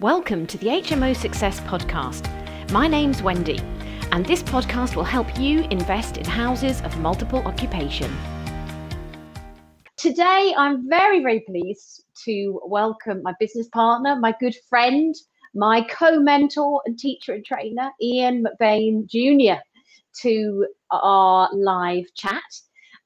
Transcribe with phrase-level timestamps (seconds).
[0.00, 2.28] Welcome to the HMO Success Podcast.
[2.72, 3.60] My name's Wendy,
[4.10, 8.12] and this podcast will help you invest in houses of multiple occupation.
[9.96, 15.14] Today, I'm very, very pleased to welcome my business partner, my good friend,
[15.54, 19.60] my co mentor and teacher and trainer, Ian McBain Jr.,
[20.22, 22.42] to our live chat.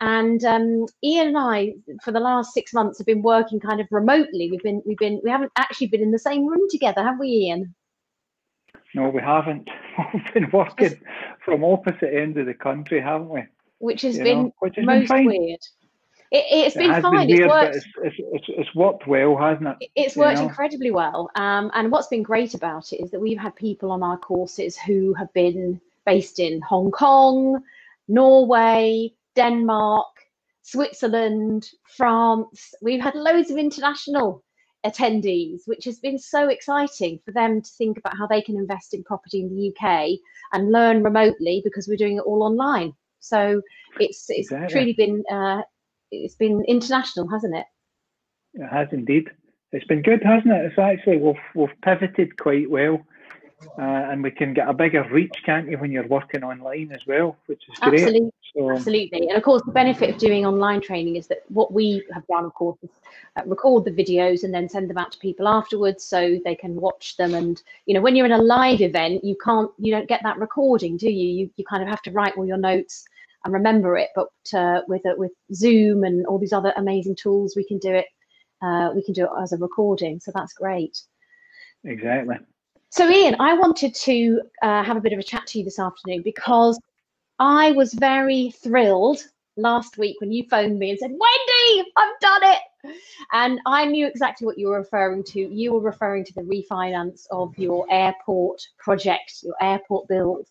[0.01, 3.89] And um, Ian and I, for the last six months, have been working kind of
[3.91, 4.49] remotely.
[4.51, 7.29] We've been, we've been, we haven't actually been in the same room together, have we,
[7.29, 7.75] Ian?
[8.95, 9.69] No, we haven't.
[10.15, 10.99] We've been working
[11.45, 13.43] from opposite ends of the country, haven't we?
[13.81, 15.61] Which has you been know, which has most been weird.
[16.31, 17.27] It, has it been has fine.
[17.27, 17.77] Been weird, it's, worked.
[17.77, 19.91] It's, it's, it's, worked well, hasn't it?
[19.95, 20.49] It's worked know?
[20.49, 21.31] incredibly well.
[21.35, 24.77] Um, and what's been great about it is that we've had people on our courses
[24.77, 27.63] who have been based in Hong Kong,
[28.09, 30.15] Norway, Denmark,
[30.63, 31.65] Switzerland,
[31.97, 32.75] France.
[32.83, 34.43] We've had loads of international
[34.85, 38.95] attendees, which has been so exciting for them to think about how they can invest
[38.95, 40.19] in property in the UK
[40.53, 42.93] and learn remotely because we're doing it all online.
[43.21, 43.63] So
[44.01, 44.75] it's it's exactly.
[44.75, 45.63] truly been uh,
[46.11, 47.67] it's been international, hasn't it?
[48.55, 49.31] It has indeed.
[49.71, 50.65] It's been good, hasn't it?
[50.65, 52.99] It's actually we've we've pivoted quite well
[53.79, 57.05] uh, and we can get a bigger reach, can't you, when you're working online as
[57.07, 58.03] well, which is great.
[58.03, 59.29] Absolutely, so, absolutely.
[59.29, 62.45] And of course, the benefit of doing online training is that what we have done,
[62.45, 62.91] of course, is
[63.37, 66.77] uh, record the videos and then send them out to people afterwards so they can
[66.77, 67.35] watch them.
[67.35, 70.39] And you know, when you're in a live event, you can't, you don't get that
[70.39, 71.29] recording, do you?
[71.29, 73.05] You you kind of have to write all your notes
[73.45, 74.11] and remember it.
[74.15, 77.93] But uh, with uh, with Zoom and all these other amazing tools, we can do
[77.93, 78.07] it.
[78.63, 81.01] Uh, we can do it as a recording, so that's great.
[81.85, 82.37] Exactly.
[82.91, 85.79] So, Ian, I wanted to uh, have a bit of a chat to you this
[85.79, 86.81] afternoon because
[87.39, 89.23] I was very thrilled
[89.59, 92.61] last week when you phoned me and said, Wendy, I've done it.
[93.33, 95.41] And I knew exactly what you were referring to.
[95.41, 100.47] You were referring to the refinance of your airport project, your airport build.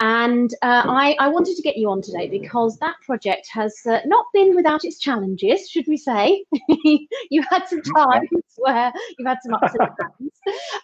[0.00, 4.00] And uh, I, I, wanted to get you on today because that project has uh,
[4.04, 6.44] not been without its challenges, should we say?
[7.30, 8.28] you've had some times
[8.58, 10.32] where you've had some ups and downs.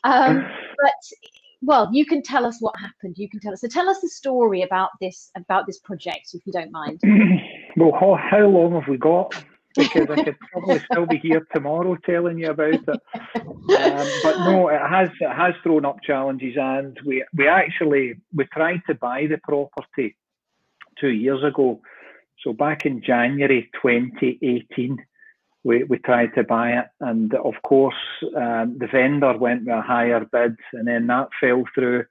[0.04, 0.47] Um,
[0.82, 1.28] but
[1.62, 3.16] well, you can tell us what happened.
[3.19, 3.60] You can tell us.
[3.60, 7.00] So tell us the story about this about this project, if you don't mind.
[7.80, 9.34] well, how, how long have we got?
[9.76, 12.88] Because I could probably still be here tomorrow telling you about it.
[12.88, 18.44] Um, but no, it has it has thrown up challenges, and we we actually we
[18.46, 20.16] tried to buy the property
[21.00, 21.80] two years ago.
[22.42, 24.98] So back in January 2018,
[25.62, 26.86] we, we tried to buy it.
[27.00, 27.94] And of course,
[28.36, 32.04] um, the vendor went with a higher bid, and then that fell through.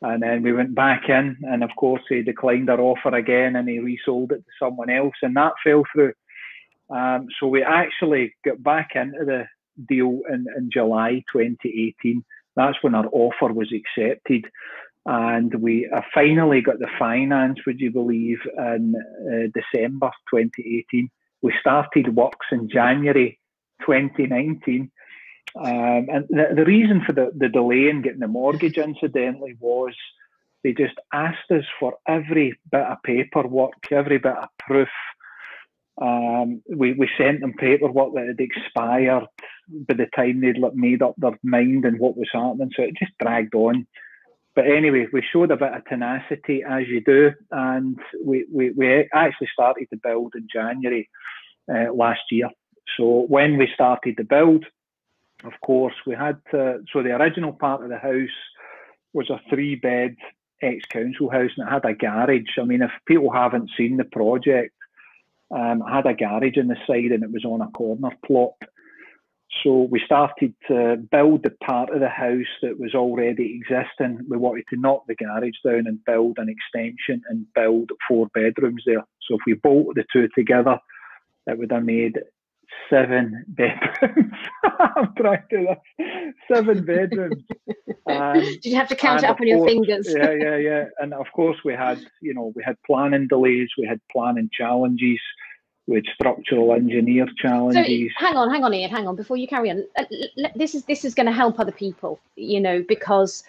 [0.00, 3.68] And then we went back in, and of course, he declined our offer again and
[3.68, 6.12] he resold it to someone else, and that fell through.
[6.90, 9.46] Um, so we actually got back into the
[9.88, 12.24] deal in, in July 2018.
[12.54, 14.46] That's when our offer was accepted.
[15.04, 21.10] And we uh, finally got the finance, would you believe, in uh, December 2018
[21.42, 23.38] we started works in January
[23.80, 24.90] 2019.
[25.56, 29.94] Um, and the, the reason for the, the delay in getting the mortgage, incidentally, was
[30.62, 34.88] they just asked us for every bit of paperwork, every bit of proof.
[36.00, 39.24] Um, we, we sent them paperwork that had expired
[39.68, 42.70] by the time they'd made up their mind and what was happening.
[42.76, 43.86] So it just dragged on.
[44.54, 49.08] But anyway, we showed a bit of tenacity as you do, and we, we, we
[49.14, 51.08] actually started to build in January
[51.72, 52.50] uh, last year.
[52.96, 54.64] So when we started the build,
[55.44, 58.28] of course, we had to, so the original part of the house
[59.12, 60.16] was a three bed
[60.62, 62.58] ex council house and it had a garage.
[62.58, 64.74] I mean, if people haven't seen the project,
[65.50, 68.54] um, it had a garage in the side and it was on a corner plot.
[69.62, 74.26] So we started to build the part of the house that was already existing.
[74.28, 78.82] We wanted to knock the garage down and build an extension and build four bedrooms
[78.86, 79.04] there.
[79.26, 80.78] So if we bolt the two together,
[81.46, 82.18] it would have made
[82.90, 84.32] seven bedrooms.
[84.80, 86.34] I'm trying to this.
[86.52, 87.42] Seven bedrooms.
[88.06, 90.08] Um, Did you have to count it up on your fingers?
[90.16, 90.84] yeah, yeah, yeah.
[90.98, 95.20] And of course we had, you know, we had planning delays, we had planning challenges
[95.86, 98.10] with structural engineer challenges.
[98.18, 99.16] So hang on, hang on, Ian, hang on.
[99.16, 100.04] Before you carry on, uh,
[100.54, 103.42] this is this is going to help other people, you know, because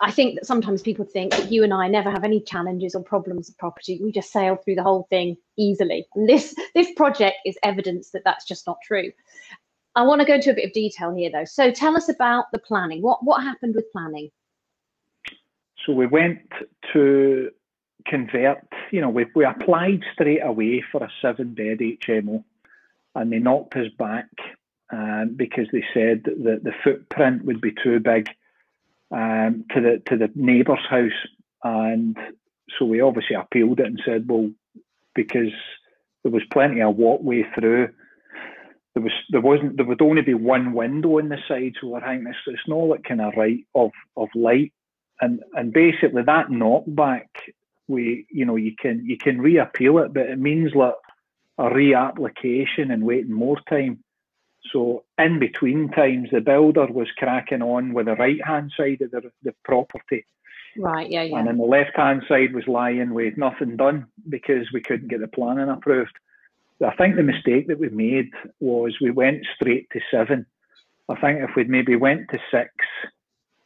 [0.00, 3.02] I think that sometimes people think that you and I never have any challenges or
[3.02, 4.00] problems with property.
[4.02, 6.06] We just sail through the whole thing easily.
[6.14, 9.12] And this this project is evidence that that's just not true.
[9.96, 11.44] I want to go into a bit of detail here, though.
[11.44, 13.02] So tell us about the planning.
[13.02, 14.30] What what happened with planning?
[15.86, 16.40] So we went
[16.92, 17.50] to
[18.06, 22.42] convert, you know, we, we applied straight away for a seven bed HMO
[23.14, 24.28] and they knocked us back
[24.92, 28.28] um, because they said that the footprint would be too big
[29.14, 31.12] um, to the to the neighbour's house,
[31.62, 32.16] and
[32.76, 34.50] so we obviously appealed it and said, well,
[35.14, 35.52] because
[36.22, 37.90] there was plenty of walkway through.
[38.94, 42.00] There was there wasn't there would only be one window on the side, so we're
[42.00, 44.72] thinking it's, it's not like kind of right of of light,
[45.20, 47.26] and and basically that knockback
[47.86, 50.94] we you know you can you can reappeal it, but it means like
[51.58, 54.02] a reapplication and waiting more time.
[54.72, 59.10] So in between times, the builder was cracking on with the right hand side of
[59.10, 60.24] the, the property.
[60.76, 61.38] Right, yeah, yeah.
[61.38, 65.20] And then the left hand side was lying with nothing done because we couldn't get
[65.20, 66.16] the planning approved.
[66.84, 68.30] I think the mistake that we made
[68.60, 70.46] was we went straight to seven.
[71.08, 72.72] I think if we'd maybe went to six,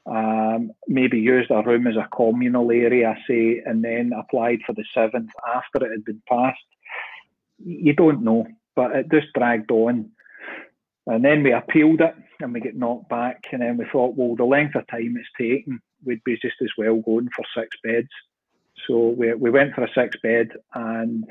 [0.07, 4.85] um, maybe used our room as a communal area, say, and then applied for the
[4.95, 6.59] seventh after it had been passed,
[7.65, 8.47] you don't know.
[8.75, 10.11] But it just dragged on.
[11.09, 13.45] And then we appealed it and we get knocked back.
[13.53, 16.71] And then we thought, well, the length of time it's taken, we'd be just as
[16.77, 18.09] well going for six beds.
[18.87, 21.25] So we, we went for a six bed and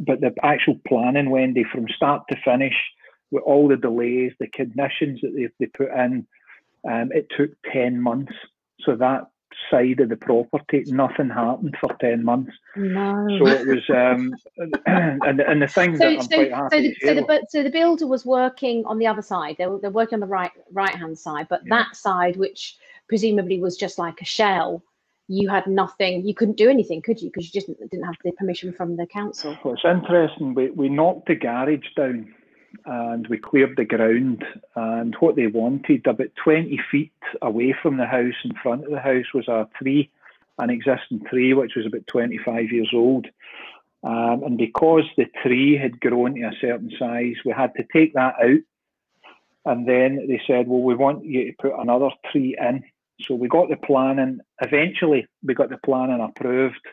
[0.00, 2.74] but the actual planning, Wendy, from start to finish,
[3.30, 6.26] with all the delays, the conditions that they, they put in,
[6.88, 8.32] um, it took 10 months.
[8.80, 9.28] So that
[9.70, 12.52] side of the property, nothing happened for 10 months.
[12.76, 13.26] No.
[13.38, 14.34] So it was, um,
[14.86, 17.46] and, and the thing So, that I'm so, quite happy so, the, to so, the,
[17.50, 19.56] so the builder was working on the other side.
[19.58, 21.76] They were, they're working on the right right hand side, but Yeah.
[21.78, 22.76] that side, which
[23.08, 24.82] presumably was just like a shell,
[25.28, 26.26] you had nothing.
[26.26, 27.28] You couldn't do anything, could you?
[27.28, 29.56] Because you just didn't have the permission from the council.
[29.64, 30.54] Well, it's interesting.
[30.54, 32.34] We, we knocked the garage down
[32.84, 34.44] and we cleared the ground.
[34.76, 37.12] And what they wanted, about 20 feet
[37.42, 40.10] away from the house, in front of the house, was a tree,
[40.58, 43.26] an existing tree, which was about 25 years old.
[44.02, 48.14] Um, and because the tree had grown to a certain size, we had to take
[48.14, 48.60] that out.
[49.64, 52.84] And then they said, well, we want you to put another tree in.
[53.20, 54.40] So we got the planning.
[54.60, 56.86] Eventually, we got the planning approved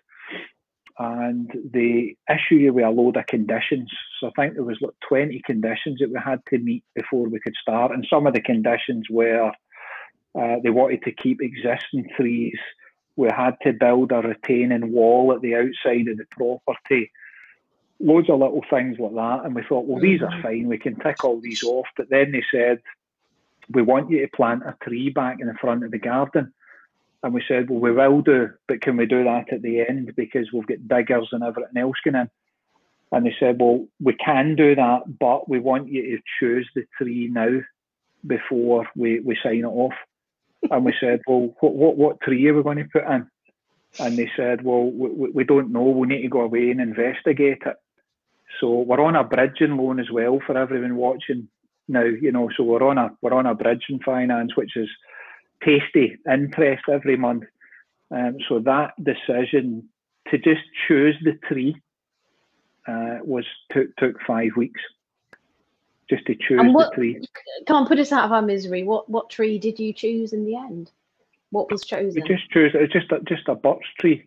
[0.97, 3.92] and they issue you with a load of conditions.
[4.19, 7.39] So I think there was like 20 conditions that we had to meet before we
[7.39, 7.92] could start.
[7.92, 9.51] And some of the conditions were
[10.39, 12.57] uh, they wanted to keep existing trees.
[13.15, 17.12] We had to build a retaining wall at the outside of the property.
[18.01, 19.45] Loads of little things like that.
[19.45, 20.42] And we thought, well, these are Mhm.
[20.42, 20.68] fine.
[20.68, 21.88] We can tick all these off.
[21.95, 22.81] But then they said,
[23.71, 26.53] we want you to plant a tree back in the front of the garden.
[27.25, 30.16] And we said, well, we will do, but can we do that at the end
[30.16, 32.30] because we've got diggers and everything else going in?
[33.12, 36.83] And they said, well, we can do that, but we want you to choose the
[37.00, 37.62] tree now
[38.27, 39.94] before we, we sign it off.
[40.72, 43.28] And we said, well, what, what, what tree are we going to put in?
[44.00, 45.81] And they said, well, we, we- we don't know.
[45.83, 47.75] We need to go away and investigate it.
[48.62, 51.50] So we're on a bridging loan as well for everyone watching
[51.88, 52.04] now.
[52.04, 54.89] You know, so we're on a we're on a bridging finance, which is
[55.63, 57.44] tasty interest every month.
[58.12, 59.90] Um, so that decision
[60.30, 61.75] to just choose the tree
[62.88, 64.81] uh, was took took five weeks.
[66.10, 67.28] Just to choose what- the tree.
[67.68, 68.84] Come on, put us out of our misery.
[68.84, 70.92] What what tree did you choose in the end?
[71.52, 72.22] What was chosen?
[72.22, 74.25] We just chose it was just a, just a birch tree.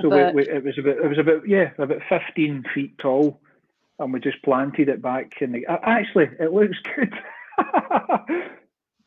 [0.00, 0.34] So we, birch.
[0.34, 3.40] we, it was about it was about yeah about fifteen feet tall,
[3.98, 5.66] and we just planted it back in the.
[5.66, 7.12] Actually, it looks good.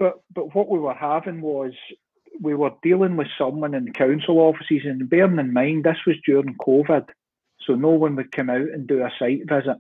[0.04, 1.72] but but what we were having was
[2.42, 6.18] we were dealing with someone in the council offices, and bearing in mind this was
[6.26, 7.08] during COVID,
[7.66, 9.78] so no one would come out and do a site visit.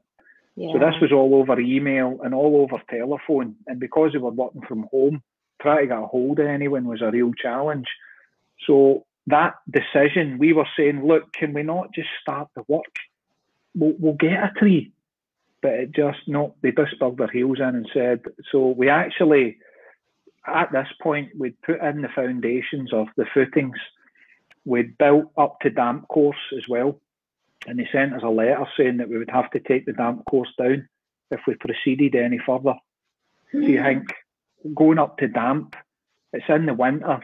[0.56, 0.72] yeah.
[0.72, 3.56] So this was all over email and all over telephone.
[3.68, 5.22] And because they were working from home,
[5.62, 7.88] trying to get a hold of anyone was a real challenge.
[8.66, 12.96] So that decision, we were saying, look, can we not just start the work?
[13.76, 14.94] We'll, we'll get a tree.
[15.62, 19.58] But it just no, they just dug their heels in and said, so we actually,
[20.46, 23.78] at this point, we'd put in the foundations of the footings.
[24.66, 27.00] We'd built up to damp course as well
[27.68, 30.26] and they sent us a letter saying that we would have to take the damp
[30.26, 30.88] course down
[31.32, 32.76] if we proceeded any further.
[33.52, 34.08] Do you think
[34.76, 35.76] going up to damp,
[36.32, 37.20] it's in the winter,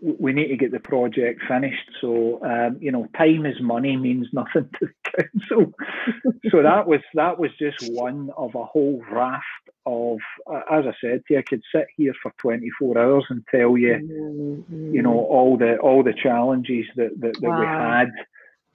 [0.00, 1.90] we need to get the project finished.
[2.00, 5.72] So um, you know, time is money means nothing to the council.
[6.50, 9.44] so that was that was just one of a whole raft
[9.86, 13.44] of, uh, as I said, to you, I could sit here for 24 hours and
[13.50, 13.98] tell you
[14.70, 18.10] Mm, you know all the all the challenges that that, that we had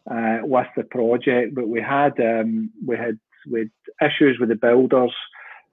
[0.10, 1.56] uh, with the project.
[1.56, 3.70] But we had um, we had with
[4.02, 5.14] issues with the builders,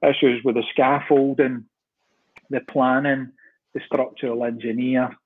[0.02, 1.64] issues with the scaffolding,
[2.50, 3.32] the planning,
[3.74, 5.16] the structural engineer.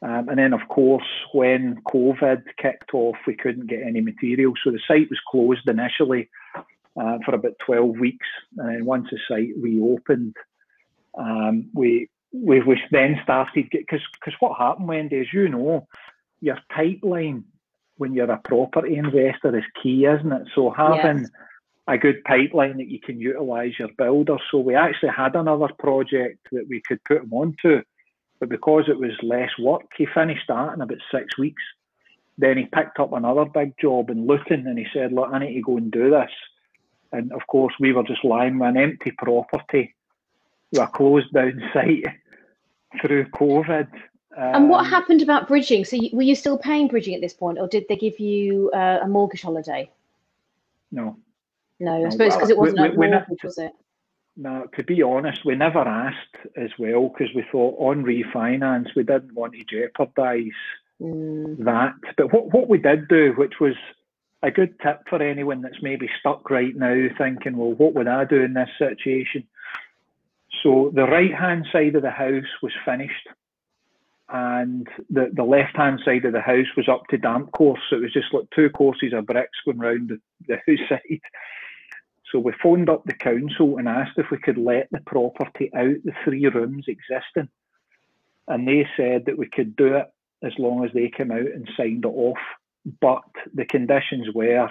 [0.00, 4.52] Um, and then, of course, when COVID kicked off, we couldn't get any material.
[4.64, 6.28] So the site was closed initially
[7.00, 8.26] uh, for about 12 weeks.
[8.58, 10.36] And then once the site reopened,
[11.18, 14.00] um, we, we, we then started, because
[14.40, 15.86] what happened, Wendy, as you know,
[16.40, 17.44] your pipeline
[17.96, 20.48] when you're a property investor is key, isn't it?
[20.54, 21.30] So having yes.
[21.86, 24.38] a good pipeline that you can utilise your builder.
[24.50, 27.82] So we actually had another project that we could put him onto,
[28.40, 31.62] but because it was less work, he finished that in about six weeks.
[32.38, 35.54] Then he picked up another big job in Luton and he said, Look, I need
[35.54, 36.30] to go and do this.
[37.12, 39.94] And of course, we were just lying with an empty property,
[40.72, 42.04] with a closed down site
[43.00, 43.88] through COVID.
[44.36, 45.84] Um, and what um, happened about bridging?
[45.84, 48.70] So, you, were you still paying bridging at this point, or did they give you
[48.74, 49.90] uh, a mortgage holiday?
[50.90, 51.16] No.
[51.80, 53.72] No, I suppose because it wasn't we, we, a mortgage, was it?
[54.36, 59.02] No, to be honest, we never asked as well because we thought on refinance we
[59.02, 60.52] didn't want to jeopardise
[61.00, 61.58] mm.
[61.64, 61.94] that.
[62.16, 63.74] But what what we did do, which was
[64.42, 68.24] a good tip for anyone that's maybe stuck right now, thinking, well, what would I
[68.24, 69.44] do in this situation?
[70.62, 73.28] So the right hand side of the house was finished
[74.32, 77.80] and the, the left hand side of the house was up to damp course.
[77.88, 81.20] So it was just like two courses of bricks going round the, the house side.
[82.30, 85.96] So we phoned up the council and asked if we could let the property out,
[86.04, 87.50] the three rooms existing.
[88.48, 90.06] And they said that we could do it
[90.42, 92.38] as long as they came out and signed it off.
[93.00, 93.22] But
[93.54, 94.70] the conditions were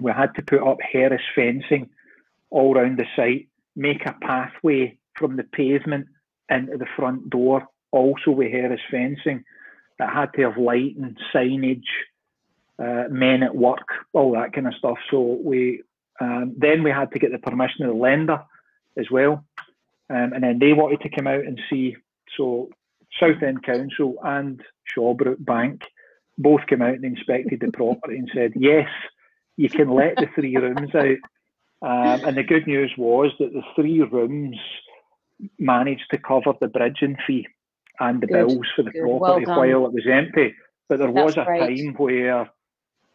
[0.00, 1.90] we had to put up Heras fencing
[2.50, 6.06] all around the site, make a pathway from the pavement
[6.50, 9.44] into the front door also with Heras fencing
[9.98, 11.84] that had to have lighting, signage,
[12.78, 14.98] uh, men at work, all that kind of stuff.
[15.10, 15.82] So we
[16.20, 18.42] um, then we had to get the permission of the lender
[18.96, 19.44] as well,
[20.10, 21.96] um, and then they wanted to come out and see.
[22.36, 22.70] So
[23.20, 24.60] Southend Council and
[24.96, 25.82] Shawbrook Bank
[26.38, 28.88] both came out and inspected the property and said yes,
[29.56, 31.16] you can let the three rooms out.
[31.82, 34.56] Um, and the good news was that the three rooms
[35.58, 37.46] managed to cover the bridging fee
[38.00, 38.46] and the Good.
[38.46, 39.02] bills for the Good.
[39.02, 40.54] property well while it was empty.
[40.88, 41.78] But there That's was a great.
[41.78, 42.50] time where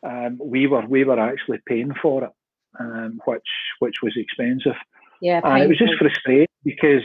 [0.04, 2.32] um, we were we were actually paying for it,
[2.80, 3.48] um, which
[3.80, 4.76] which was expensive.
[5.22, 7.04] Yeah, and it was just frustrating because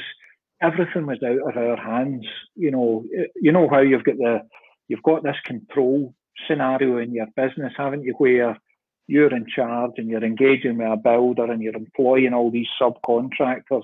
[0.62, 2.24] everything was out of our hands.
[2.54, 3.04] You know,
[3.36, 4.40] you know how you've got the
[4.88, 6.14] you've got this control
[6.48, 8.58] scenario in your business, haven't you, where
[9.06, 13.82] you're in charge and you're engaging with a builder and you're employing all these subcontractors.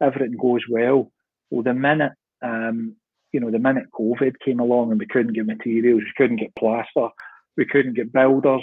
[0.00, 1.10] Everything goes well.
[1.50, 2.96] Well, the minute um,
[3.34, 6.54] you know, the minute COVID came along and we couldn't get materials, we couldn't get
[6.54, 7.08] plaster,
[7.56, 8.62] we couldn't get builders,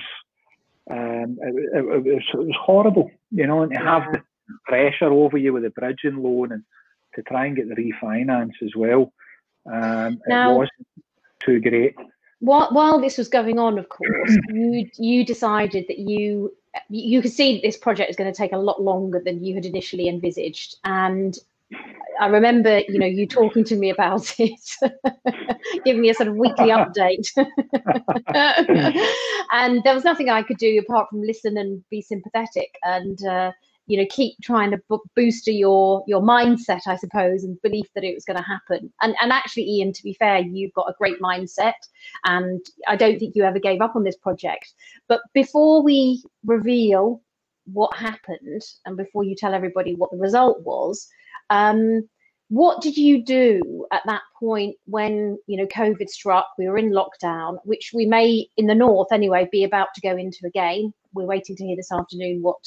[0.90, 4.22] um, it, it, it, was, it was horrible, you know, and to have the
[4.66, 6.64] pressure over you with the bridging loan and
[7.16, 9.12] to try and get the refinance as well,
[9.70, 10.88] um, now, it wasn't
[11.46, 11.96] too great.
[12.40, 16.56] While, while this was going on, of course, you you decided that you
[16.90, 19.56] you could see that this project is going to take a lot longer than you
[19.56, 21.38] had initially envisaged, and
[22.20, 24.60] I remember, you know, you talking to me about it,
[25.84, 27.28] giving me a sort of weekly update.
[29.52, 33.52] and there was nothing I could do apart from listen and be sympathetic and, uh,
[33.92, 38.06] you know, keep trying to b- boost your your mindset, I suppose, and belief that
[38.06, 38.90] it was going to happen.
[39.02, 41.74] And and actually, Ian, to be fair, you've got a great mindset,
[42.24, 44.74] and I don't think you ever gave up on this project.
[45.10, 47.22] But before we reveal
[47.66, 51.06] what happened, and before you tell everybody what the result was,
[51.50, 52.08] um,
[52.48, 56.48] what did you do at that point when you know COVID struck?
[56.58, 60.16] We were in lockdown, which we may, in the north anyway, be about to go
[60.16, 60.94] into again.
[61.14, 62.64] We're waiting to hear this afternoon what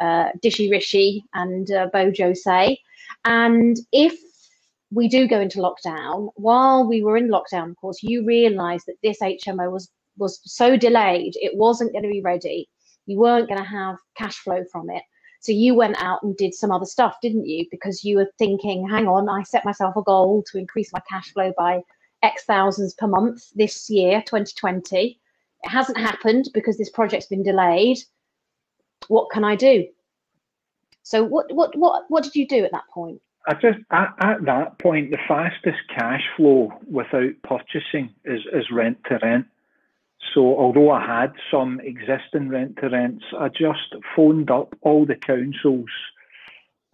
[0.00, 2.78] uh, Dishi Rishi and uh, Bojo say.
[3.24, 4.18] And if
[4.90, 8.96] we do go into lockdown, while we were in lockdown, of course, you realised that
[9.02, 12.68] this HMO was was so delayed, it wasn't going to be ready.
[13.06, 15.02] You weren't going to have cash flow from it.
[15.40, 17.66] So you went out and did some other stuff, didn't you?
[17.70, 21.32] Because you were thinking, hang on, I set myself a goal to increase my cash
[21.32, 21.80] flow by
[22.22, 25.18] X thousands per month this year, 2020.
[25.62, 27.98] It hasn't happened because this project's been delayed.
[29.08, 29.86] What can I do?
[31.02, 33.20] So what what what what did you do at that point?
[33.46, 38.98] I just at, at that point, the fastest cash flow without purchasing is, is rent
[39.08, 39.46] to rent.
[40.34, 45.16] So although I had some existing rent to rents, I just phoned up all the
[45.16, 45.88] councils,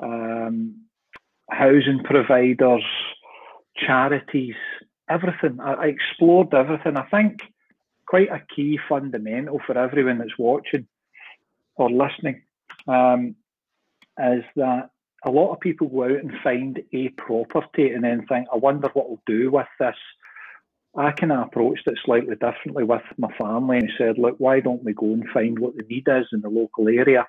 [0.01, 0.83] um,
[1.51, 2.85] housing providers,
[3.77, 4.55] charities,
[5.11, 5.59] everything.
[5.61, 6.97] I, I, explored everything.
[6.97, 7.41] I think
[8.07, 10.87] quite a key fundamental for everyone that's watching
[11.77, 12.43] or listening
[12.89, 13.37] um,
[14.19, 14.91] is that
[15.25, 18.89] a lot of people go out and find a property and then think, I wonder
[18.93, 19.97] what I'll do with this.
[20.97, 24.85] I kind of approached it slightly differently with my family and said, look, why don't
[24.85, 27.27] we go and find what the need is in the local area?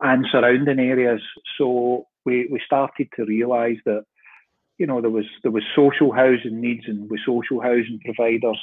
[0.00, 1.20] and surrounding areas.
[1.56, 4.04] So we, we started to realise that
[4.78, 8.58] you know there was there was social housing needs and with social housing providers.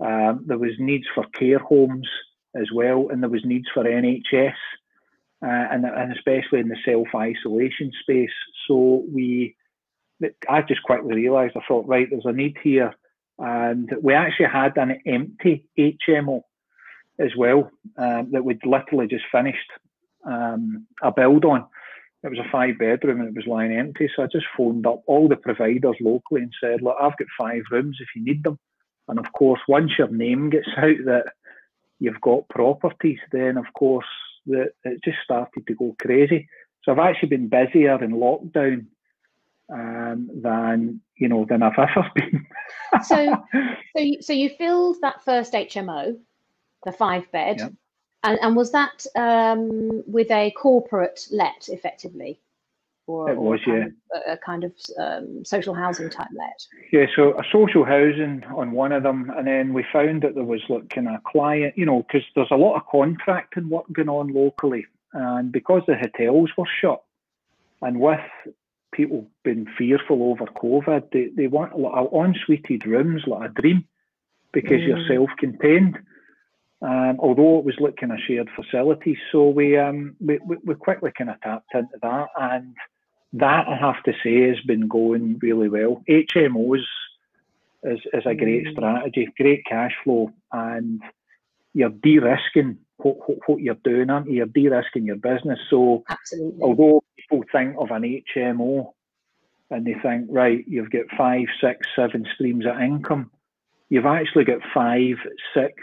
[0.00, 2.08] Um, there was needs for care homes
[2.54, 4.54] as well, and there was needs for NHS,
[5.42, 8.30] uh, and, and especially in the self isolation space.
[8.66, 9.56] So we,
[10.48, 12.94] I just quickly realised I thought, right, there's a need here,
[13.38, 16.42] and we actually had an empty HMO
[17.18, 19.70] as well um, that we'd literally just finished
[20.24, 21.66] um, a build on.
[22.22, 24.10] It was a five bedroom and it was lying empty.
[24.14, 27.62] So I just phoned up all the providers locally and said, look, I've got five
[27.70, 28.58] rooms if you need them.
[29.06, 31.32] And of course, once your name gets out that
[31.98, 34.06] you've got properties, then of course
[34.46, 36.48] the, it just started to go crazy.
[36.82, 38.86] So I've actually been busier in lockdown
[39.70, 42.46] um, than you know than I've ever been.
[43.04, 43.44] so,
[43.96, 46.16] so you, so you filled that first HMO,
[46.84, 47.72] the five bed, yep.
[48.24, 52.40] and, and was that um, with a corporate let effectively?
[53.08, 53.86] Or, it was, yeah.
[54.14, 56.66] a, a, kind of um, social housing type let.
[56.92, 60.44] Yeah, so a social housing on one of them, and then we found that there
[60.44, 64.10] was like kind of client, you know, because there's a lot of contracting work going
[64.10, 64.84] on locally,
[65.14, 67.02] and because the hotels were shut,
[67.80, 68.20] and with
[68.92, 73.86] people being fearful over COVID, they, they want like en-suited rooms like a dream
[74.52, 74.86] because mm.
[74.88, 75.98] you're self-contained.
[76.80, 79.18] Um, although it was looking a shared facility.
[79.32, 82.76] so we um we, we, we quickly kind of tapped into that and
[83.34, 86.02] that I have to say has been going really well.
[86.08, 86.84] HMOs
[87.82, 88.72] is, is a great mm.
[88.72, 91.02] strategy, great cash flow, and
[91.74, 94.36] you're de-risking what, what, what you're doing, aren't you?
[94.36, 95.58] You're de-risking your business.
[95.70, 96.60] So Absolutely.
[96.62, 98.92] although people think of an HMO
[99.70, 103.30] and they think, right, you've got five, six, seven streams of income,
[103.88, 105.16] you've actually got five,
[105.54, 105.74] six,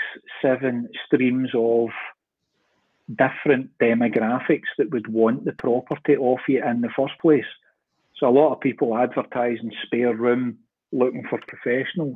[0.42, 1.90] seven streams of
[3.10, 7.46] different demographics that would want the property off you in the first place.
[8.18, 10.58] So a lot of people advertising spare room
[10.92, 12.16] looking for professionals.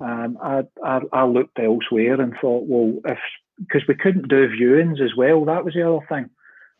[0.00, 3.18] Um, I, I, I looked elsewhere and thought, well, if
[3.58, 6.28] because we couldn't do viewings as well, that was the other thing.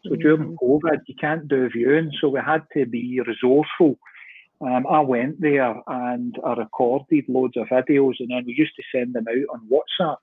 [0.04, 0.20] So mm-hmm.
[0.20, 3.98] during COVID, you can't do viewings, so we had to be resourceful.
[4.60, 8.82] Um, I went there and I recorded loads of videos, and then we used to
[8.94, 10.16] send them out on WhatsApp.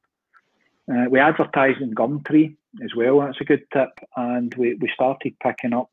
[0.92, 3.22] Uh, we advertised in Gumtree as well.
[3.22, 3.90] That's a good tip.
[4.16, 5.90] And we, we started picking up.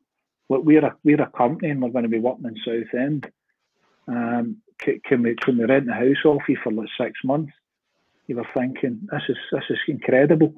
[0.49, 3.31] Look, we're a we're a company and we're going to be working in Southend.
[4.07, 7.53] Um, can, can we can we rent the house off you for like six months?
[8.27, 10.53] You were thinking this is this is incredible.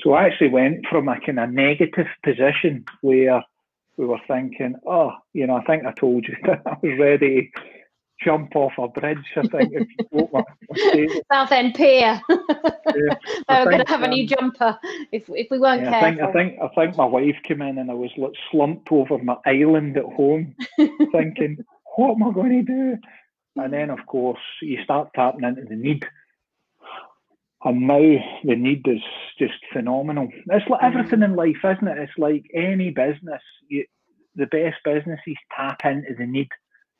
[0.00, 3.42] So I actually went from a kind of negative position where
[3.96, 7.50] we were thinking, oh, you know, I think I told you that I was ready
[8.22, 9.18] jump off a bridge.
[9.36, 10.44] I think if you my,
[11.32, 12.20] Southend Pier.
[12.28, 13.14] yeah,
[13.48, 14.78] they were going to have um, a new um, jumper
[15.12, 16.08] if if we weren't yeah, careful.
[16.08, 18.90] I think, I think I think my wife came in and I was like slumped
[18.90, 21.58] over my island at home, thinking,
[21.96, 22.98] what am I going to do?
[23.56, 26.04] And then of course you start tapping into the need.
[27.64, 27.98] And now
[28.44, 29.00] the need is
[29.38, 30.28] just phenomenal.
[30.50, 31.98] It's like everything in life, isn't it?
[31.98, 33.42] It's like any business.
[33.68, 33.84] You,
[34.36, 36.48] the best businesses tap into the need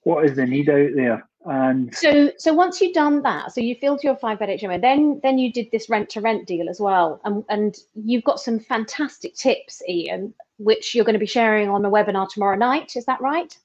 [0.06, 1.28] what is the need out there?
[1.46, 5.20] And so, so once you've done that, so you filled your five bed HMO, then
[5.24, 8.60] then you did this rent to rent deal as well, and and you've got some
[8.60, 12.94] fantastic tips, Ian, which you're going to be sharing on a webinar tomorrow night.
[12.94, 13.56] Is that right?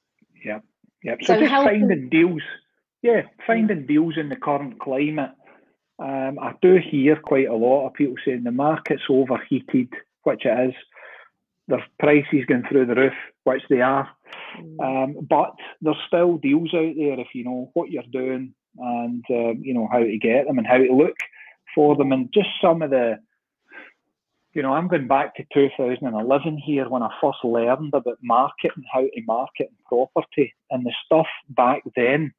[0.44, 0.58] Yeah,
[1.04, 1.14] yeah.
[1.22, 2.42] So, so just finding deals,
[3.02, 5.30] yeah, finding deals in the current climate.
[6.00, 9.92] Um, I do hear quite a lot of people saying the market's overheated,
[10.24, 10.74] which it is.
[11.68, 14.08] There's prices going through the roof, which they are.
[14.58, 14.80] Mm.
[14.80, 19.60] Um, but there's still deals out there if you know what you're doing and um,
[19.62, 21.16] you know how to get them and how to look
[21.74, 23.18] for them and just some of the
[24.52, 29.02] you know I'm going back to 2011 here when I first learned about marketing how
[29.02, 32.32] to market property and the stuff back then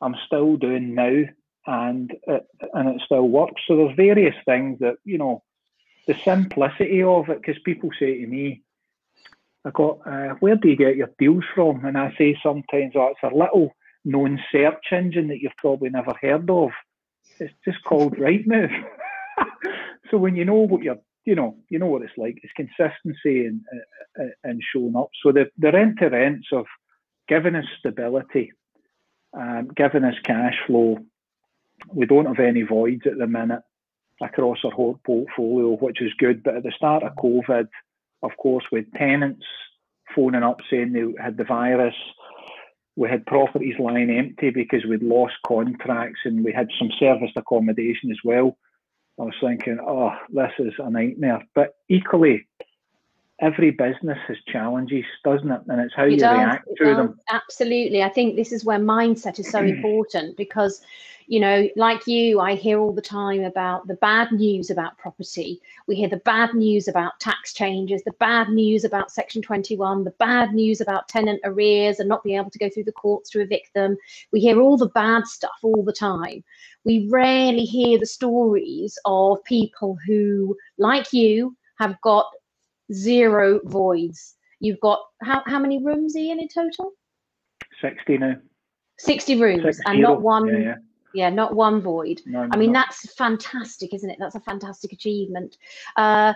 [0.00, 1.24] I'm still doing now
[1.66, 5.42] and it, and it still works so there's various things that you know
[6.06, 8.62] the simplicity of it because people say to me
[9.64, 11.84] I got, uh, where do you get your deals from?
[11.84, 16.14] And I say sometimes, oh, it's a little known search engine that you've probably never
[16.20, 16.70] heard of.
[17.38, 18.72] It's just called Rightmove.
[20.10, 22.38] so when you know what you're, you know, you know what it's like.
[22.42, 23.60] It's consistency and
[24.18, 25.10] uh, and showing up.
[25.22, 26.64] So the the rent to rents of
[27.28, 28.52] giving us stability,
[29.34, 30.98] um, giving us cash flow.
[31.92, 33.62] We don't have any voids at the minute
[34.22, 36.42] across our whole portfolio, which is good.
[36.42, 37.68] But at the start of COVID,
[38.22, 39.44] of course, with tenants
[40.14, 41.94] phoning up saying they had the virus.
[42.96, 48.10] We had properties lying empty because we'd lost contracts and we had some serviced accommodation
[48.10, 48.56] as well.
[49.18, 51.46] I was thinking, oh, this is a nightmare.
[51.54, 52.46] But equally,
[53.40, 55.60] every business has challenges, doesn't it?
[55.68, 57.18] And it's how it you does, react to them.
[57.30, 58.02] Absolutely.
[58.02, 60.82] I think this is where mindset is so important because
[61.30, 65.60] you know, like you, I hear all the time about the bad news about property.
[65.86, 70.10] We hear the bad news about tax changes, the bad news about Section 21, the
[70.18, 73.40] bad news about tenant arrears and not being able to go through the courts to
[73.40, 73.96] evict them.
[74.32, 76.42] We hear all the bad stuff all the time.
[76.84, 82.26] We rarely hear the stories of people who, like you, have got
[82.92, 84.34] zero voids.
[84.58, 86.90] You've got how, how many rooms, Ian, in total?
[87.80, 88.34] 60 now.
[88.98, 89.82] 60 rooms 60.
[89.86, 90.74] and not one yeah, yeah
[91.14, 92.20] yeah not one void.
[92.26, 94.18] No, i mean that's fantastic isn't it?
[94.18, 95.56] That's a fantastic achievement.
[95.96, 96.34] Uh,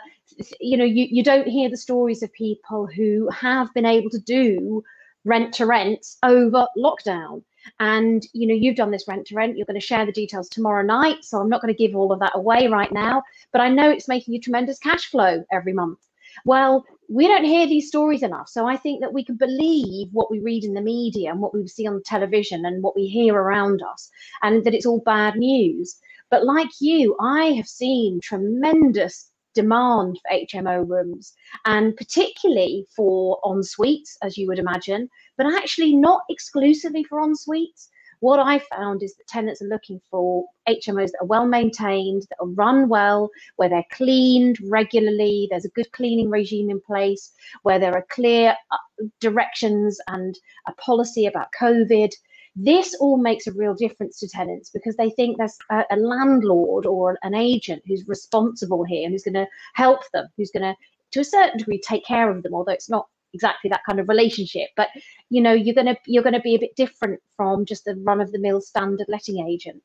[0.61, 4.19] you know you, you don't hear the stories of people who have been able to
[4.19, 4.83] do
[5.25, 7.43] rent to rent over lockdown.
[7.81, 10.51] And you know you've done this rent to rent you're going to share the details
[10.51, 13.63] tomorrow night so i'm not going to give all of that away right now but
[13.63, 15.99] i know it's making you tremendous cash flow every month.
[16.45, 18.49] Well we don't hear these stories enough.
[18.49, 21.55] So I think that we can believe what we read in the media and what
[21.55, 24.11] we see on television and what we hear around us,
[24.43, 25.97] and that it's all bad news.
[26.31, 31.33] But like you, I have seen tremendous demand for HMO rooms,
[31.65, 37.37] and particularly for en suites, as you would imagine, but actually not exclusively for en
[37.37, 37.89] suites
[38.25, 42.39] what I found is that tenants are looking for HMOs that are well maintained, that
[42.41, 47.33] are run well, where they're cleaned regularly, there's a good cleaning regime in place,
[47.65, 50.35] where there are clear uh, directions and
[50.67, 52.13] a policy about COVID.
[52.57, 56.87] This all makes a real difference to tenants because they think there's a, a landlord
[56.87, 60.75] or an agent who's responsible here, and who's going to help them, who's going to,
[61.11, 64.09] to a certain degree, take care of them, although it's not exactly that kind of
[64.09, 64.71] relationship.
[64.77, 64.89] But
[65.31, 67.97] you know you're going to you're going to be a bit different from just the
[68.05, 69.83] run of the mill standard letting agent.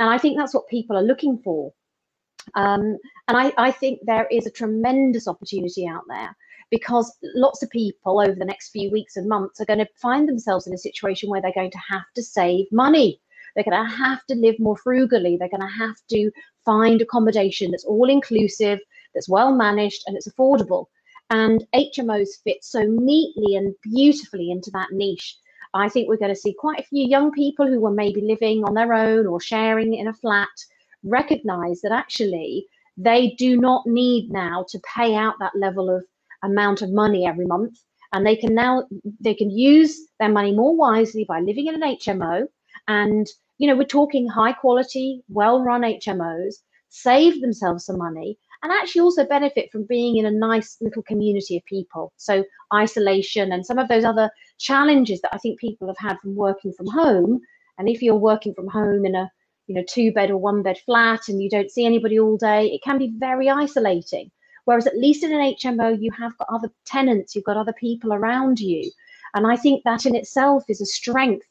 [0.00, 1.72] And i think that's what people are looking for.
[2.54, 2.96] Um,
[3.26, 6.34] and I, I think there is a tremendous opportunity out there
[6.70, 10.28] because lots of people over the next few weeks and months are going to find
[10.28, 13.20] themselves in a situation where they're going to have to save money.
[13.54, 15.36] They're going to have to live more frugally.
[15.36, 16.30] They're going to have to
[16.64, 18.78] find accommodation that's all inclusive
[19.14, 20.86] that's well managed and it's affordable
[21.30, 25.36] and HMOs fit so neatly and beautifully into that niche.
[25.74, 28.64] I think we're going to see quite a few young people who were maybe living
[28.64, 30.48] on their own or sharing in a flat
[31.04, 36.04] recognize that actually they do not need now to pay out that level of
[36.42, 37.78] amount of money every month
[38.12, 38.84] and they can now
[39.20, 42.46] they can use their money more wisely by living in an HMO
[42.88, 43.26] and
[43.58, 46.56] you know we're talking high quality well run HMOs
[46.88, 51.56] save themselves some money and actually also benefit from being in a nice little community
[51.56, 52.12] of people.
[52.16, 52.44] So
[52.74, 56.72] isolation and some of those other challenges that I think people have had from working
[56.72, 57.40] from home.
[57.78, 59.30] And if you're working from home in a
[59.66, 62.66] you know two bed or one bed flat and you don't see anybody all day,
[62.66, 64.30] it can be very isolating.
[64.64, 68.12] Whereas at least in an HMO, you have got other tenants, you've got other people
[68.12, 68.90] around you.
[69.34, 71.46] And I think that in itself is a strength.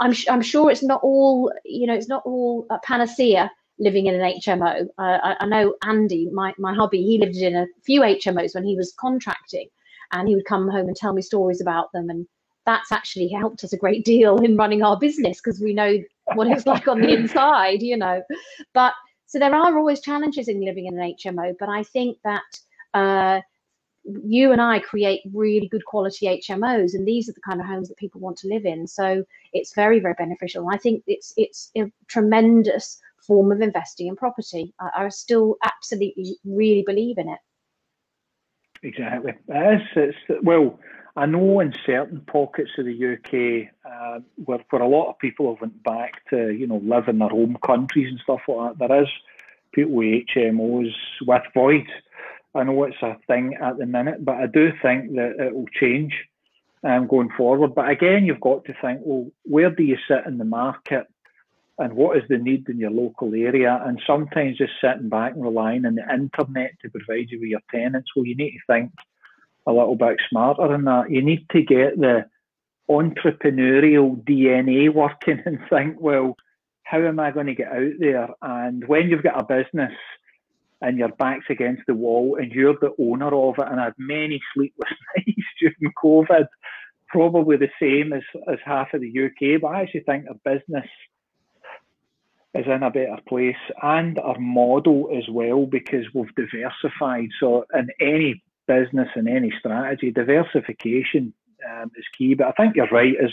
[0.00, 4.14] I'm, I'm sure it's not all, you know, it's not all a panacea living in
[4.14, 4.86] an HMO.
[4.98, 8.64] Uh, I, I, know Andy, my, my hubby, he lived in a few HMOs when
[8.64, 9.68] he was contracting,
[10.12, 12.08] and he would come home and tell me stories about them.
[12.10, 12.26] And
[12.64, 15.98] that's actually helped us a great deal in running our business because we know
[16.34, 18.22] what it's like on the inside, you know.
[18.72, 18.94] But
[19.26, 22.42] so there are always challenges in living in an HMO, but I think that.
[22.94, 23.40] Uh,
[24.24, 27.88] you and I create really good quality HMOs, and these are the kind of homes
[27.88, 28.86] that people want to live in.
[28.86, 30.68] So it's very, very beneficial.
[30.70, 34.72] I think it's it's a tremendous form of investing in property.
[34.80, 37.38] I, I still absolutely really believe in it.
[38.82, 39.32] Exactly.
[39.48, 40.14] It is.
[40.28, 40.78] It's, well,
[41.16, 45.50] I know in certain pockets of the UK uh, where, where a lot of people
[45.50, 48.88] have went back to, you know, live in their home countries and stuff like that,
[48.88, 49.08] there is
[49.72, 50.92] people with HMOs
[51.26, 51.86] with void.
[52.54, 55.68] I know it's a thing at the minute, but I do think that it will
[55.78, 56.14] change
[56.84, 57.74] um, going forward.
[57.74, 61.06] But again, you've got to think, well, where do you sit in the market?
[61.78, 63.82] And what is the need in your local area.
[63.84, 67.60] And sometimes just sitting back and relying on the internet to provide you with your
[67.70, 68.92] tenants, well, you need to think
[69.66, 71.10] a little bit smarter than that.
[71.10, 72.26] You need to get the
[72.88, 76.36] entrepreneurial DNA working and think, well,
[76.84, 78.28] how am I going to get out there?
[78.42, 79.92] And when you've got a business
[80.80, 83.94] and your back's against the wall and you're the owner of it, and I had
[83.98, 86.46] many sleepless nights during COVID,
[87.08, 90.86] probably the same as, as half of the UK, but I actually think a business
[92.58, 97.28] is in a better place and our model as well because we've diversified.
[97.40, 101.32] So in any business and any strategy, diversification
[101.68, 102.34] um, is key.
[102.34, 103.14] But I think you're right.
[103.22, 103.30] As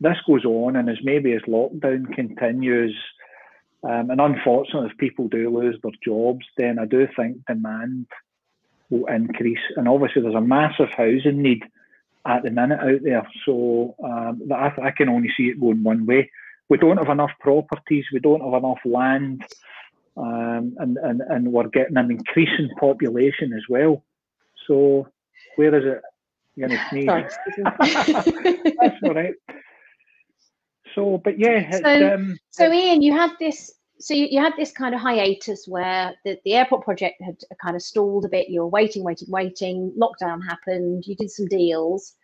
[0.00, 2.96] this goes on and as maybe as lockdown continues,
[3.82, 8.06] um, and unfortunately, if people do lose their jobs, then I do think demand
[8.90, 9.58] will increase.
[9.76, 11.62] And obviously, there's a massive housing need
[12.26, 13.28] at the minute out there.
[13.46, 16.30] So um, I, I can only see it going one way.
[16.68, 18.04] We don't have enough properties.
[18.12, 19.42] We don't have enough land.
[20.16, 24.04] Um, and, and, and we're getting an increasing population as well.
[24.66, 25.06] So
[25.56, 26.02] where is it?
[26.56, 27.06] You're going to sneeze.
[28.80, 29.34] That's all right.
[30.94, 31.70] So, but yeah.
[31.70, 33.72] So, um, so Ian, you had this.
[34.00, 37.76] So you, you had this kind of hiatus where the, the airport project had kind
[37.76, 38.48] of stalled a bit.
[38.48, 39.92] You were waiting, waiting, waiting.
[39.96, 41.04] Lockdown happened.
[41.06, 42.14] You did some deals.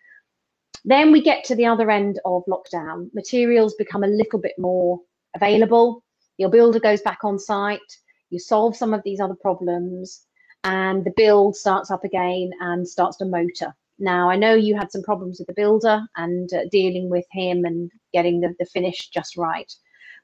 [0.84, 3.08] Then we get to the other end of lockdown.
[3.14, 5.00] Materials become a little bit more
[5.34, 6.04] available.
[6.36, 7.80] Your builder goes back on site.
[8.30, 10.26] You solve some of these other problems,
[10.64, 13.74] and the build starts up again and starts to motor.
[13.98, 17.64] Now, I know you had some problems with the builder and uh, dealing with him
[17.64, 19.72] and getting the, the finish just right,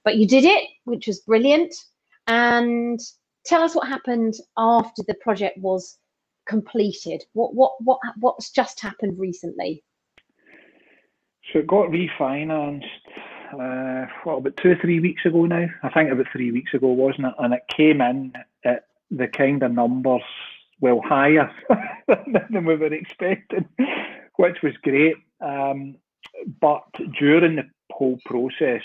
[0.04, 1.72] but you did it, which was brilliant.
[2.26, 2.98] And
[3.46, 5.96] tell us what happened after the project was
[6.46, 7.22] completed.
[7.32, 9.84] What what what what's just happened recently?
[11.52, 12.84] So it got refinanced.
[13.52, 15.66] Uh, what about two or three weeks ago now?
[15.82, 17.34] I think about three weeks ago, wasn't it?
[17.38, 18.32] And it came in
[18.64, 20.22] at the kind of numbers
[20.80, 21.50] well higher
[22.08, 23.68] than we were expecting,
[24.36, 25.16] which was great.
[25.40, 25.96] Um,
[26.60, 26.84] but
[27.18, 28.82] during the whole process,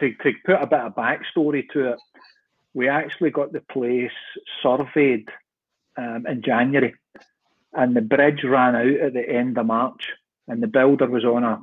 [0.00, 1.98] to, to put a bit of backstory to it,
[2.74, 4.10] we actually got the place
[4.62, 5.28] surveyed
[5.96, 6.94] um, in January,
[7.72, 10.08] and the bridge ran out at the end of March,
[10.48, 11.60] and the builder was on a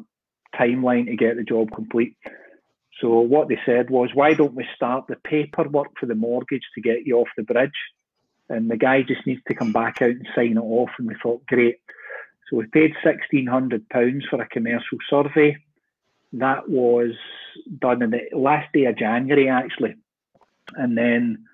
[0.55, 2.15] timeline to get the job complete.
[3.01, 6.81] So what they said was, why don't we start the paperwork for the mortgage to
[6.81, 7.71] get you off the bridge?
[8.49, 10.89] and the guy just needs to come back out and sign it off.
[10.97, 11.79] And we thought, great.
[12.49, 15.57] So we paid £1,600 for a commercial survey.
[16.33, 17.11] That was
[17.79, 19.95] done in the last day of January, actually.
[20.75, 21.45] And then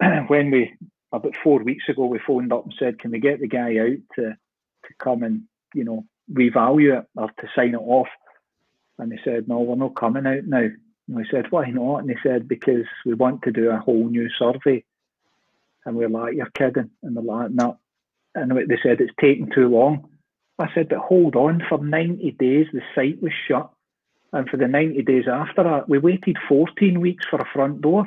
[0.26, 0.74] when we,
[1.12, 3.98] about four weeks ago, we phoned up and said, can we get the guy out
[4.16, 8.08] to, to come and, you know, revalue it or to sign it off?
[8.98, 10.68] And they said, no, we're not coming out now.
[11.08, 11.98] And we said, why not?
[11.98, 14.84] And they said, because we want to do a whole new survey.
[15.86, 16.90] And we are like, you're kidding.
[17.02, 17.78] And they're like, no.
[18.34, 20.08] And they said, it's taking too long.
[20.58, 23.70] I said, but hold on, for 90 days, the site was shut.
[24.32, 28.04] And for the 90 days after that, we waited 14 weeks for a front door.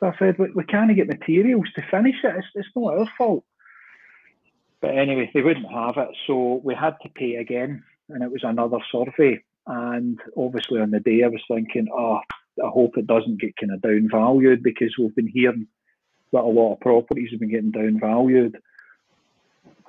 [0.00, 2.34] So I said, we, we can't get materials to finish it.
[2.36, 3.44] It's, it's not our fault.
[4.80, 6.08] But anyway, they wouldn't have it.
[6.26, 7.82] So we had to pay again.
[8.08, 9.42] And it was another survey.
[9.66, 12.20] And obviously on the day, I was thinking, oh,
[12.64, 15.66] I hope it doesn't get kind of downvalued because we've been hearing
[16.32, 18.54] that a lot of properties have been getting downvalued,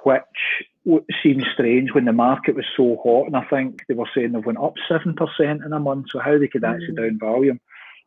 [0.03, 3.27] which seems strange when the market was so hot.
[3.27, 6.37] And I think they were saying they went up 7% in a month, so how
[6.37, 7.19] they could actually mm.
[7.19, 7.61] downvalue them.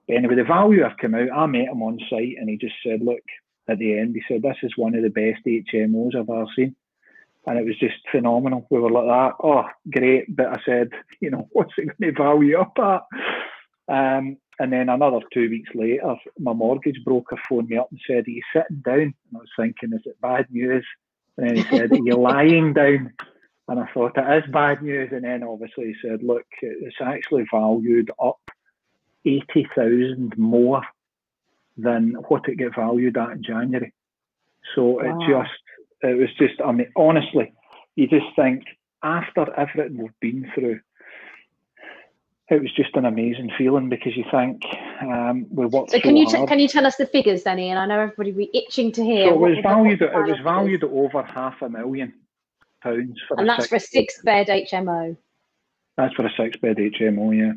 [0.08, 3.00] But anyway, the valuer came out, I met him on site, and he just said,
[3.02, 3.22] Look,
[3.68, 6.74] at the end, he said, This is one of the best HMOs I've ever seen.
[7.46, 8.66] And it was just phenomenal.
[8.70, 10.34] We were like that, oh, great.
[10.34, 13.02] But I said, you know, what's it going to value up at?
[13.88, 18.26] Um, and then another two weeks later, my mortgage broker phoned me up and said,
[18.26, 19.00] Are you sitting down?
[19.00, 20.86] And I was thinking, Is it bad news?
[21.36, 23.12] And then he said, Are you lying down?
[23.68, 25.10] And I thought, It is bad news.
[25.12, 28.40] And then obviously he said, Look, it's actually valued up
[29.24, 30.82] 80,000 more
[31.76, 33.92] than what it get valued at in January.
[34.74, 35.00] So wow.
[35.02, 35.60] it just,
[36.02, 37.52] it was just, I mean, honestly,
[37.96, 38.64] you just think
[39.02, 40.80] after everything we've been through,
[42.48, 44.62] it was just an amazing feeling because you think
[45.00, 45.90] um, we worked.
[45.90, 47.78] So can so you t- can you tell us the figures, then, Ian?
[47.78, 49.28] I know everybody will be itching to hear.
[49.28, 50.02] So it was valued.
[50.02, 52.12] At, it was valued at over half a million
[52.82, 53.38] pounds for.
[53.40, 55.16] And that's for a six bed HMO.
[55.96, 57.52] That's for a six bed HMO, yeah.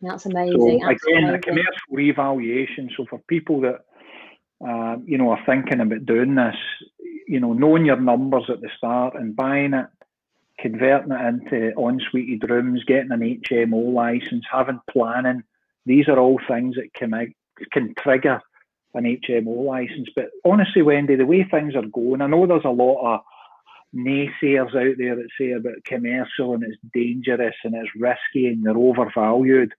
[0.00, 0.80] That's amazing.
[0.82, 1.34] So again, amazing.
[1.34, 2.90] a commercial revaluation.
[2.96, 3.84] So for people that
[4.60, 6.56] um, you know are thinking about doing this,
[7.26, 9.86] you know, knowing your numbers at the start and buying it
[10.58, 15.42] converting it into en-suite rooms, getting an HMO license, having planning.
[15.86, 17.34] These are all things that can
[17.72, 18.40] can trigger
[18.94, 20.08] an HMO license.
[20.14, 23.20] But honestly, Wendy, the way things are going, I know there's a lot of
[23.94, 28.76] naysayers out there that say about commercial and it's dangerous and it's risky and they're
[28.76, 29.72] overvalued.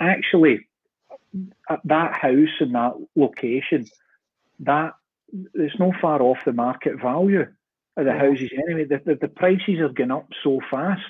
[0.00, 0.66] Actually,
[1.70, 3.86] at that house and that location,
[4.60, 4.94] that
[5.54, 7.46] it's no far off the market value
[7.96, 8.84] of the houses anyway.
[8.84, 11.00] The, the, the prices are going up so fast.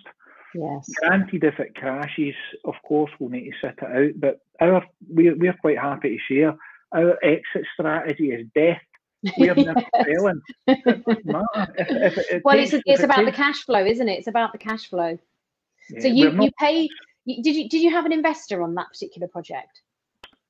[0.55, 0.91] Yes.
[1.01, 2.35] Granted, if it crashes,
[2.65, 4.21] of course, we'll need to sit it out.
[4.21, 6.57] But our we're, we're quite happy to share.
[6.93, 8.83] Our exit strategy is death.
[9.39, 10.41] We're never selling.
[10.67, 14.19] If, if well, it's, it's about takes, the cash flow, isn't it?
[14.19, 15.19] It's about the cash flow.
[15.91, 16.89] Yeah, so you, not, you pay.
[17.27, 19.81] Did you did you have an investor on that particular project?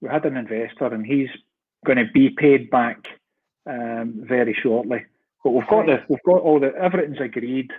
[0.01, 1.29] We had an investor, and he's
[1.85, 3.07] going to be paid back
[3.69, 5.05] um, very shortly.
[5.45, 7.71] But we've got the we've got all the everything's agreed.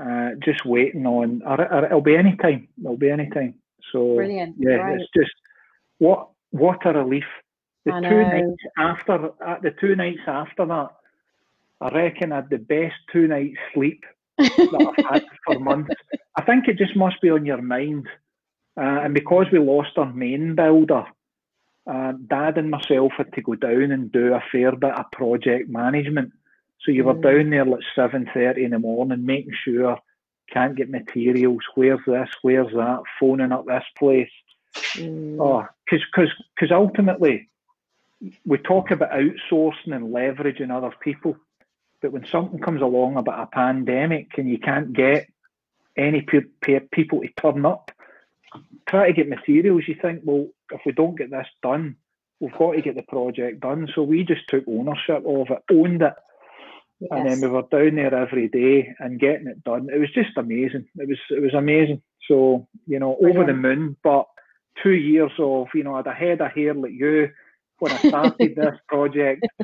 [0.00, 1.42] Uh, just waiting on.
[1.84, 2.68] It'll be any time.
[2.78, 3.54] It'll be any time.
[3.92, 4.56] So Brilliant.
[4.58, 5.00] yeah, right.
[5.00, 5.32] it's just
[5.98, 7.24] what what a relief.
[7.86, 10.90] The two nights after uh, the two nights after that,
[11.80, 14.04] I reckon I had the best two nights sleep
[14.38, 15.94] that I've had for months.
[16.36, 18.08] I think it just must be on your mind.
[18.76, 21.04] Uh, and because we lost our main builder,
[21.86, 25.68] uh, Dad and myself had to go down and do a fair bit of project
[25.70, 26.32] management.
[26.80, 27.22] So you were Mm.
[27.22, 29.98] down there at seven thirty in the morning, making sure
[30.52, 31.62] can't get materials.
[31.74, 32.28] Where's this?
[32.42, 33.02] Where's that?
[33.18, 34.30] Phoning up this place.
[34.94, 35.38] Mm.
[35.40, 37.48] Oh, because because ultimately
[38.44, 41.36] we talk about outsourcing and leveraging other people,
[42.00, 45.26] but when something comes along about a pandemic and you can't get
[45.96, 47.90] any pe- pe- people to turn up,
[48.88, 49.84] try to get materials.
[49.86, 51.96] You think, well, if we don't get this done,
[52.40, 53.88] we've got to get the project done.
[53.94, 56.14] So we just took ownership of it, owned it,
[57.10, 59.88] and then we were down there every day and getting it done.
[59.92, 60.86] It was just amazing.
[60.96, 62.02] It was it was amazing.
[62.28, 63.96] So you know, over the moon.
[64.02, 64.26] But
[64.82, 67.30] two years of you know, I had a head of hair like you
[67.78, 69.46] when I started this project.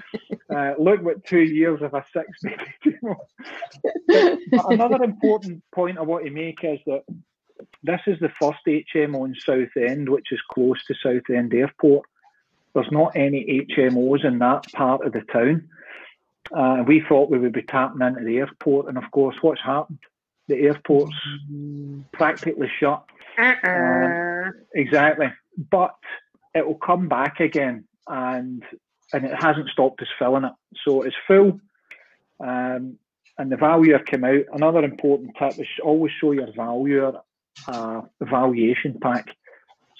[0.50, 2.98] Uh, look what two years of a six baby.
[3.02, 7.04] but, but another important point I want to make is that
[7.82, 12.06] this is the first HMO in Southend, which is close to Southend Airport.
[12.74, 15.68] There's not any HMOs in that part of the town.
[16.54, 20.00] Uh, we thought we would be tapping into the airport, and of course, what's happened?
[20.48, 21.16] The airport's
[22.12, 23.04] practically shut.
[23.38, 24.50] Uh-uh.
[24.74, 25.32] Exactly,
[25.70, 25.96] but
[26.54, 28.62] it will come back again, and
[29.12, 30.52] and it hasn't stopped us filling it.
[30.86, 31.60] So it's full,
[32.40, 32.98] um,
[33.38, 34.44] and the valuer came out.
[34.52, 37.12] Another important tip is always show your valuer
[37.68, 39.26] uh, evaluation pack.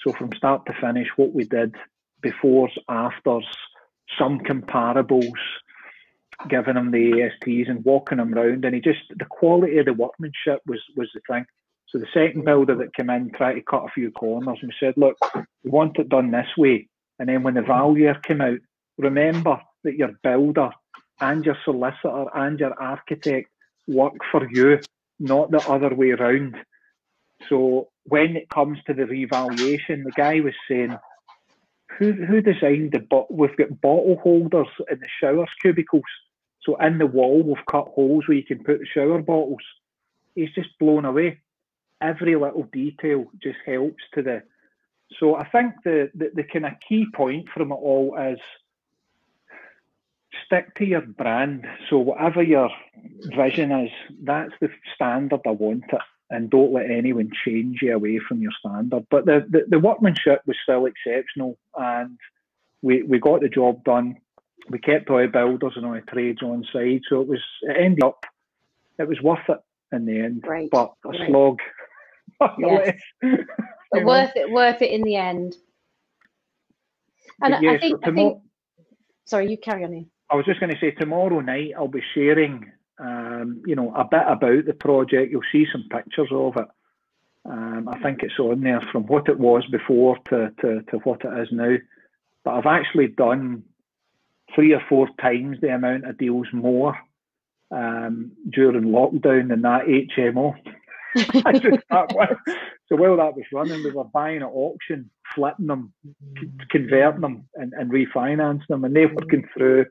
[0.03, 1.75] So from start to finish, what we did
[2.23, 3.45] befores, afters,
[4.17, 5.31] some comparables,
[6.49, 9.93] giving him the ASTs and walking him round, and he just the quality of the
[9.93, 11.45] workmanship was was the thing.
[11.89, 14.95] So the second builder that came in tried to cut a few corners and said,
[14.97, 15.15] look,
[15.63, 16.87] we want it done this way.
[17.19, 18.59] And then when the valuer came out,
[18.97, 20.69] remember that your builder
[21.21, 23.49] and your solicitor and your architect
[23.87, 24.79] work for you,
[25.19, 26.55] not the other way around.
[27.49, 30.97] So when it comes to the revaluation, the guy was saying,
[31.99, 36.03] who who designed the but we've got bottle holders in the showers cubicles.
[36.63, 39.61] So in the wall we've cut holes where you can put shower bottles.
[40.35, 41.39] He's just blown away.
[42.01, 44.43] Every little detail just helps to the
[45.19, 48.39] so I think the, the, the kind of key point from it all is
[50.45, 51.65] stick to your brand.
[51.89, 52.69] So whatever your
[53.35, 53.91] vision is,
[54.23, 56.01] that's the standard I want it.
[56.29, 59.05] And don't let anyone change you away from your standard.
[59.11, 62.17] But the, the, the workmanship was still exceptional and
[62.81, 64.17] we, we got the job done.
[64.69, 67.01] We kept all the builders and all the trades on side.
[67.07, 68.25] So it was it ended up
[68.97, 69.59] it was worth it
[69.91, 70.41] in the end.
[70.41, 70.71] Great.
[70.71, 71.29] But a Great.
[71.29, 71.59] slog.
[72.57, 72.97] Yes.
[73.93, 74.07] But know?
[74.07, 75.55] worth it, worth it in the end.
[77.41, 78.39] And But I- yeah, think, I think.
[79.25, 79.93] Sorry, you carry on.
[79.93, 80.09] Ian.
[80.29, 84.03] I was just going to say tomorrow night I'll be sharing, um, you know, a
[84.03, 85.31] bit about the project.
[85.31, 86.67] You'll see some pictures of it.
[87.45, 91.21] Um, I think it's on there from what it was before to, to, to what
[91.23, 91.75] it is now.
[92.43, 93.63] But I've actually done
[94.55, 96.97] three or four times the amount of deals more
[97.71, 100.55] um, during lockdown than that HMO.
[101.45, 102.37] I just that.
[102.87, 105.93] So while that was running, we were buying at auction, flipping them,
[106.39, 109.53] c- converting them, and, and refinancing them, and they were going mm.
[109.57, 109.85] through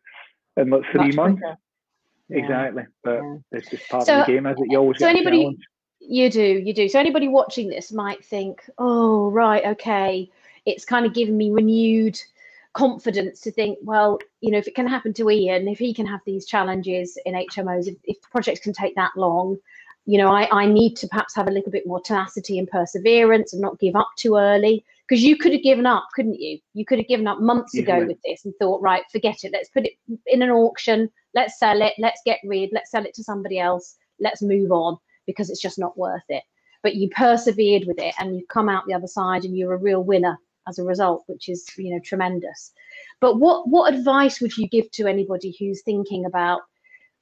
[0.56, 1.42] in like three Much months.
[1.44, 1.54] Yeah.
[2.38, 3.36] Exactly, but Yeah.
[3.52, 4.66] it's just part So- of the game, is it?
[4.70, 5.56] You always so anybody-.
[6.04, 6.88] You do, you do.
[6.88, 10.28] So anybody watching this might think, oh, right, okay,
[10.66, 12.20] it's kind of given me renewed
[12.72, 16.06] confidence to think, well, you know, if it can happen to Ian, if he can
[16.06, 19.58] have these challenges in HMOs, if, if projects can take that long,
[20.04, 23.52] you know, I, I need to perhaps have a little bit more tenacity and perseverance
[23.52, 24.84] and not give up too early.
[25.08, 26.58] Because you could have given up, couldn't you?
[26.74, 28.06] You could have given up months ago Easily.
[28.06, 29.52] with this and thought, right, forget it.
[29.52, 29.92] Let's put it
[30.26, 31.10] in an auction.
[31.34, 31.92] Let's sell it.
[31.98, 32.70] Let's get rid.
[32.72, 33.96] Let's sell it to somebody else.
[34.20, 36.42] Let's move on because it's just not worth it.
[36.82, 39.78] But you persevered with it and you've come out the other side and you're a
[39.78, 42.72] real winner as a result, which is you know tremendous.
[43.20, 46.62] But what what advice would you give to anybody who's thinking about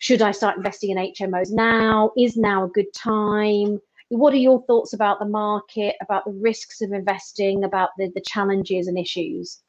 [0.00, 2.10] should I start investing in HMOs now?
[2.16, 3.78] Is now a good time?
[4.08, 8.22] What are your thoughts about the market, about the risks of investing, about the, the
[8.22, 9.60] challenges and issues?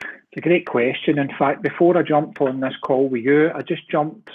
[0.00, 1.18] It's a great question.
[1.18, 4.30] In fact, before I jumped on this call with you, I just jumped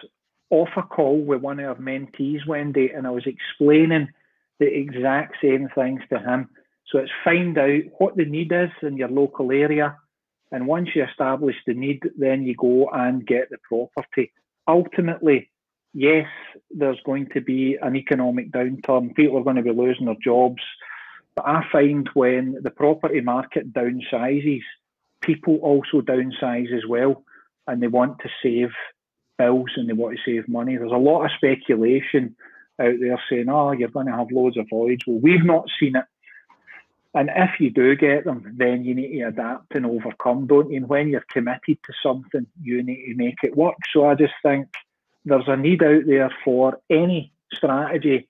[0.50, 4.10] off a call with one of our mentees, Wendy, and I was explaining
[4.60, 6.50] the exact same things to him.
[6.92, 9.98] So it's find out what the need is in your local area.
[10.52, 14.34] And once you establish the need, then you go and get the property.
[14.70, 15.50] Ultimately,
[15.94, 16.28] yes,
[16.70, 19.16] there's going to be an economic downturn.
[19.16, 20.62] People are going to be losing their jobs.
[21.36, 24.62] But I find when the property market downsizes,
[25.22, 27.24] people also downsize as well
[27.68, 28.70] and they want to save
[29.38, 30.78] bills and they want to save money.
[30.78, 32.36] There's a lot of speculation
[32.80, 35.04] out there saying, oh, you're going to have loads of voids.
[35.06, 36.06] Well, we've not seen it.
[37.14, 40.78] And if you do get them, then you need to adapt and overcome, don't you?
[40.78, 43.78] And when you're committed to something, you need to make it work.
[43.92, 44.68] So I just think
[45.26, 48.28] there's a need out there for any strategy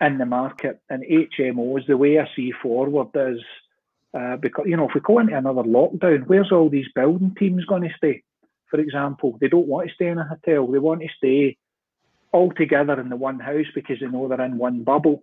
[0.00, 0.80] in the market.
[0.88, 3.40] And HMOs, the way I see forward is
[4.14, 7.64] uh, because, you know, if we go into another lockdown, where's all these building teams
[7.64, 8.22] going to stay?
[8.70, 10.66] For example, they don't want to stay in a hotel.
[10.66, 11.56] They want to stay
[12.32, 15.22] all together in the one house because they know they're in one bubble.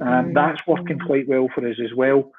[0.00, 0.34] Um, mm.
[0.34, 2.32] That's working quite well for us as well.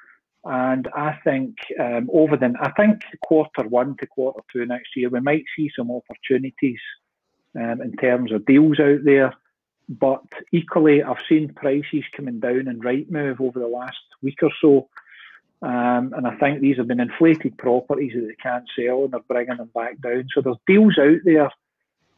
[0.44, 5.10] And I think um, over the, I think quarter one to quarter two next year,
[5.10, 6.80] we might see some opportunities
[7.56, 9.34] um, in terms of deals out there.
[9.90, 14.90] But equally, I've seen prices coming down in Rightmove over the last week or so.
[15.62, 19.22] Um, and I think these have been inflated properties that they can't sell and they're
[19.28, 20.28] bringing them back down.
[20.34, 21.50] So there's deals out there.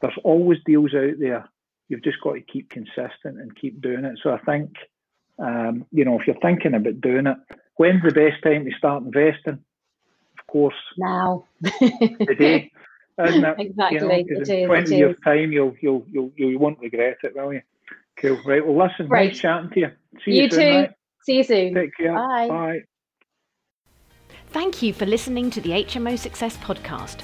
[0.01, 1.47] There's always deals out there.
[1.87, 4.19] You've just got to keep consistent and keep doing it.
[4.21, 4.75] So I think,
[5.39, 7.37] um, you know, if you're thinking about doing it,
[7.75, 9.59] when's the best time to start investing?
[10.39, 11.45] Of course, now.
[12.27, 12.71] today.
[13.27, 13.55] Isn't it?
[13.59, 13.97] Exactly.
[13.99, 17.53] You know, it in 20 years' time, you'll, you'll, you'll, you won't regret it, will
[17.53, 17.61] you?
[18.17, 18.39] Cool.
[18.45, 18.65] Right.
[18.65, 19.31] Well, listen, Great.
[19.31, 19.91] nice chatting to you.
[20.23, 20.81] See you, you soon, too.
[20.81, 20.89] Mate.
[21.23, 21.73] See you soon.
[21.73, 22.13] Take care.
[22.13, 22.47] Bye.
[22.47, 22.79] Bye.
[24.47, 27.23] Thank you for listening to the HMO Success Podcast.